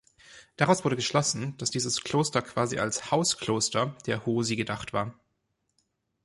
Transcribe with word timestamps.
Daraus 0.55 0.83
wurde 0.83 0.95
geschlossen, 0.95 1.55
dass 1.57 1.69
dieses 1.69 2.01
Kloster 2.03 2.41
quasi 2.41 2.79
als 2.79 3.11
„Hauskloster“ 3.11 3.95
der 4.07 4.25
Huosi 4.25 4.55
gedacht 4.55 4.93
war. 4.93 5.13